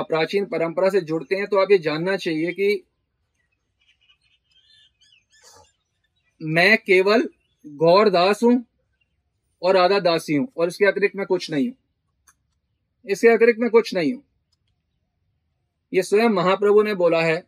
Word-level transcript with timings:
आप 0.00 0.08
प्राचीन 0.08 0.44
परंपरा 0.46 0.88
से 0.88 1.00
जुड़ते 1.02 1.36
हैं 1.36 1.46
तो 1.46 1.60
आप 1.60 1.70
ये 1.70 1.78
जानना 1.78 2.16
चाहिए 2.16 2.52
कि 2.52 2.82
मैं 6.40 6.76
केवल 6.78 7.28
गौर 7.64 8.08
दास 8.10 8.42
हूँ 8.42 8.64
और 9.62 9.76
राधा 9.76 9.98
दासी 10.00 10.34
हूँ 10.34 10.46
और 10.56 10.68
इसके 10.68 10.84
अतिरिक्त 10.86 11.16
मैं 11.16 11.26
कुछ 11.26 11.50
नहीं 11.50 11.68
हूँ। 11.68 11.76
इसके 13.06 13.28
अतिरिक्त 13.28 13.60
मैं 13.60 13.70
कुछ 13.70 13.94
नहीं 13.94 14.12
हूँ। 14.12 14.22
ये 15.92 16.02
स्वयं 16.02 16.28
महाप्रभु 16.28 16.82
ने 16.82 16.94
बोला 16.94 17.20
है, 17.22 17.42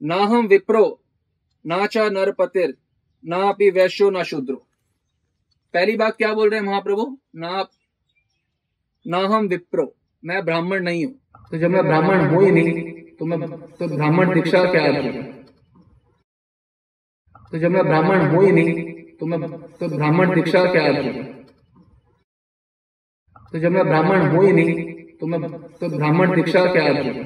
ना 0.00 0.16
हम 0.16 0.46
विप्रो, 0.46 1.00
ना 1.64 1.86
चा 1.86 2.08
नरपतिर 2.08 2.76
ना 3.24 3.48
अपी 3.48 3.70
वैश्यो, 3.70 4.10
ना 4.10 4.22
शूद्रो। 4.22 4.56
पहली 5.74 5.96
बात 5.96 6.16
क्या 6.16 6.32
बोल 6.34 6.50
रहे 6.50 6.60
हैं 6.60 6.66
महाप्रभु? 6.66 7.18
ना 7.36 7.68
ना 9.06 9.18
हम 9.28 9.46
विप्रो। 9.48 9.94
मैं 10.22 10.44
ब्राह्मण 10.44 10.82
नहीं 10.84 11.04
हूँ। 11.04 11.14
तो 11.50 11.58
जब 11.58 11.70
मैं 11.70 11.82
ब्राह्मण 11.84 12.28
हूँ 12.30 12.44
ही 12.44 12.50
नहीं 12.52 12.72
तो 13.18 13.26
मैं 13.26 13.38
तो 13.78 13.88
ब्राह्मण 13.88 14.32
दीक्षा 14.34 14.62
क्या 14.72 14.82
अर्थ 14.84 15.04
है? 15.04 15.22
तो 17.52 17.58
जब 17.58 17.70
मैं 17.70 17.84
ब्राह्मण 17.84 18.26
हूँ 18.30 18.44
ही 18.44 18.52
नहीं 18.52 18.72
तो 19.20 19.26
मैं 19.26 19.40
तो 19.78 19.88
ब्राह्मण 19.88 20.34
दीक्षा 20.34 20.64
क्या 20.72 20.84
अर्थ 20.86 21.04
है? 21.06 21.22
तो 23.52 23.58
जब 23.58 23.72
मैं 23.72 23.84
ब्राह्मण 23.86 24.26
हूँ 24.30 24.44
ही 24.46 24.52
नहीं 24.52 24.72
तो 25.20 25.26
मैं 25.26 25.40
तो 25.80 25.88
ब्राह्मण 25.96 26.34
दीक्षा 26.34 26.64
क्या 26.72 26.84
अर्थ 26.88 27.06
है? 27.06 27.24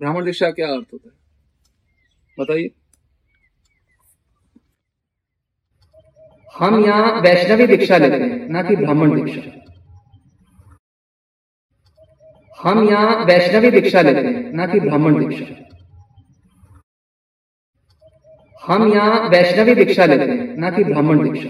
ब्राह्मण 0.00 0.24
दीक्षा 0.24 0.50
क्या 0.50 0.68
अर्थ 0.68 0.92
होता 0.92 1.08
है? 1.08 1.14
बताइए। 2.38 2.70
हम 6.54 6.84
यहाँ 6.84 7.20
वैष्णवी 7.22 7.66
दीक्षा 7.66 7.96
लेते 7.98 8.24
हैं 8.24 8.48
ना 8.48 8.62
कि 8.62 8.76
ब्राह्मण 8.76 9.14
दीक्षा। 9.14 9.62
हम 12.58 12.88
यहाँ 12.88 13.24
वैष्णवी 13.26 13.70
दीक्षा 13.70 14.00
लेते 14.00 14.26
हैं, 14.26 14.52
ना 14.52 14.66
कि 14.66 14.80
ब्राह्मण 14.80 15.16
दीक्षा। 15.18 15.54
हम 18.62 18.92
यहाँ 18.92 19.28
वैष्णवी 19.30 19.74
दीक्षा 19.74 20.04
लेते 20.04 20.30
हैं, 20.30 20.56
ना 20.56 20.70
कि 20.70 20.84
ब्राह्मण 20.84 21.22
दीक्षा। 21.22 21.48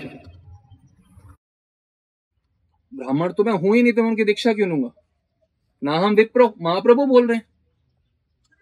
ब्राह्मण 2.92 3.32
तो 3.32 3.44
मैं 3.44 3.52
हूँ 3.54 3.74
ही 3.76 3.82
नहीं 3.82 3.92
तो 3.92 4.02
मैं 4.02 4.08
उनकी 4.10 4.24
दीक्षा 4.24 4.52
क्यों 4.52 4.68
लूँगा? 4.68 4.90
ना 5.82 5.98
हम 5.98 6.14
विप्रो, 6.14 6.52
महाप्रभु 6.62 7.06
बोल 7.06 7.26
रहे 7.28 7.36
हैं। 7.36 7.44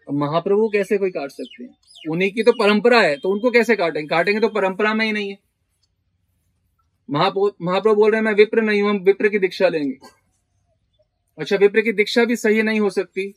अब 0.08 0.14
महाप्रभु 0.16 0.68
कैसे 0.68 0.98
कोई 0.98 1.10
काट 1.10 1.30
सकते 1.30 1.62
हैं? 1.64 1.70
उन्हीं 2.10 2.30
की 2.32 2.42
तो 2.42 2.52
परंपरा 2.54 3.00
है 3.00 3.16
तो 3.16 3.30
उनको 3.30 3.50
कैसे 3.50 3.76
काटेंगे? 3.76 4.06
काटेंगे 4.08 4.40
तो 4.40 4.48
परंपरा 4.50 4.94
में 4.94 5.04
ही 5.06 5.12
नहीं 5.12 5.30
है। 5.30 5.38
महाप्रभु 7.08 7.94
बोल 7.94 8.10
रहे 8.10 8.18
हैं, 8.18 8.24
मैं 8.24 8.34
विप्र 8.34 8.62
नहीं 8.62 8.82
हूँ, 8.82 8.90
हम 8.90 8.98
विप्र 9.04 9.28
की 9.28 9.38
दीक्षा 9.38 9.68
लेंगे। 9.68 9.98
अच्छा 11.38 11.56
विप्र 11.56 11.80
की 11.80 11.92
दीक्षा 11.92 12.24
भी 12.24 12.36
सही 12.36 12.62
नहीं 12.62 12.80
हो 12.80 12.90
सकती। 12.90 13.34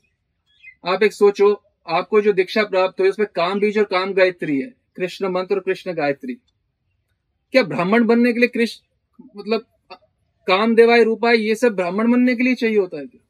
आप 0.86 1.04
एक 1.04 1.14
सोचो, 1.14 1.64
आपको 1.88 2.22
जो 2.22 2.34
दीक्षा 2.34 2.64
प्राप्त 2.64 3.00
हुई, 3.00 3.10
उसमें 3.10 3.28
काम 3.36 3.60
बीज 3.60 3.78
और 3.78 3.84
काम 3.84 4.14
गायत्री 4.14 4.62
है। 4.62 4.74
कृष्ण 4.96 5.28
मंत्र 5.28 5.56
और 5.56 5.62
कृष्ण 5.62 5.94
गायत्री। 5.94 6.34
क्या 7.52 7.64
ब्राह्मण 7.64 8.06
बनने 8.06 8.34
के 8.34 8.40
लिए 8.40 8.48
कृष्ण 8.48 8.86
मतलब 9.36 9.66
काम 10.48 10.76
देवाय 10.76 11.04
रूपाय, 11.04 11.38
ये 11.38 11.56
सब 11.56 11.76
ब्राह्मण 11.76 12.12
बनने 12.12 12.36
के 12.36 12.44
लिए 12.44 12.56
चाहिए 12.56 12.78
होता 12.78 12.98
है 12.98 13.08
क्या? 13.08 13.24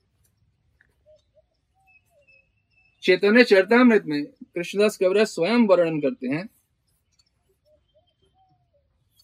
चैतन्य 3.04 3.44
चरतामृत 3.44 4.04
में 4.06 4.26
कृष्णदास 4.26 4.98
कविराज 4.98 5.28
स्वयं 5.28 5.68
वर्णन 5.68 6.00
करते 6.00 6.28
हैं। 6.28 6.50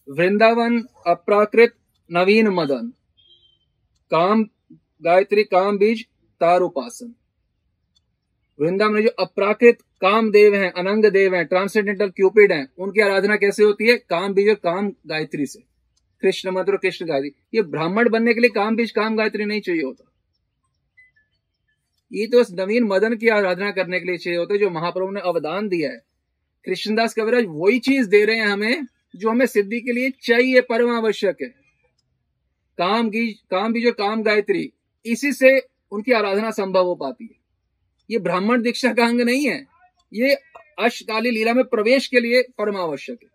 वृंदावन 0.09 0.83
अप्राकृत 1.07 1.75
नवीन 2.11 2.47
मदन। 2.47 2.93
काम 4.11 4.43
गायत्री 5.03 5.43
काम 5.43 5.77
बीज 5.77 6.05
तार 6.39 6.61
उपासन 6.61 7.15
वृंदावन 8.59 8.93
में 8.93 9.03
जो 9.03 9.09
अप्राकृत 9.09 9.77
काम 10.01 10.31
देव 10.31 10.55
हैं, 10.55 10.71
अनंग 10.71 11.05
देव 11.05 11.35
हैं 11.35 11.45
ट्रांसडेंटल 11.45 12.09
क्यूपिड 12.09 12.51
हैं, 12.51 12.73
उनकी 12.77 13.01
आराधना 13.01 13.35
कैसे 13.35 13.63
होती 13.63 13.87
है? 13.87 13.97
काम 13.97 14.33
बीज 14.33 14.49
और 14.49 14.55
काम 14.55 14.91
गायत्री 15.07 15.45
से। 15.45 15.59
कृष्ण 16.21 16.51
मंत्र 16.51 16.77
कृष्ण 16.77 17.05
गायत्री। 17.05 17.31
ये 17.55 17.61
ब्राह्मण 17.61 18.09
बनने 18.09 18.33
के 18.33 18.39
लिए 18.39 18.49
काम 18.49 18.75
बीज 18.75 18.91
काम 18.91 19.15
गायत्री 19.15 19.45
नहीं 19.45 19.61
चाहिए 19.61 19.81
होता। 19.81 20.11
ये 22.13 22.27
तो 22.27 22.65
नवीन 22.65 22.83
मदन 22.83 23.15
की 23.15 23.27
आराधना 23.27 23.71
करने 23.71 23.99
के 23.99 24.05
लिए 24.05 24.17
चाहिए 24.17 24.39
होता 24.39 24.53
है, 24.53 24.59
जो 24.59 24.69
महाप्रभु 24.69 25.11
ने 25.11 25.19
अवदान 25.19 25.67
दिया 25.67 25.91
है। 25.91 26.05
कृष्णदास 26.65 27.13
कविराज 27.13 27.45
वही 27.47 27.79
चीज़ 27.79 28.09
दे 28.09 28.25
रहे 28.25 28.35
हैं 28.35 28.47
हमें, 28.47 28.87
जो 29.15 29.29
हमें 29.29 29.45
सिद्धि 29.45 29.81
के 29.81 29.91
लिए 29.91 30.09
चाहिए 30.09 30.61
परम 30.61 30.91
आवश्यक 30.91 31.37
है। 31.41 31.47
काम 32.77 33.09
की, 33.09 33.33
काम 33.33 33.73
बीज 33.73 33.85
और 33.85 33.91
काम 33.91 34.23
गायत्री। 34.23 34.73
इसी 35.05 35.33
से 35.33 35.67
उनकी 35.91 36.11
आराधना 36.11 36.51
संभव 36.51 36.85
हो 36.85 36.95
पाती 36.95 37.23
है। 37.23 37.35
ये 38.11 38.19
ब्राह्मण 38.19 38.61
दीक्षा 38.61 38.93
का 38.93 39.05
अंग 39.05 39.21
नहीं 39.21 39.47
है। 39.47 39.67
ये 40.13 40.37
अष्टकाली 40.79 41.31
लीला 41.31 41.53
में 41.53 41.65
प्रवेश 41.65 42.07
के 42.07 42.19
लिए 42.19 42.41
परमावश्यक 42.41 43.19
है। 43.23 43.29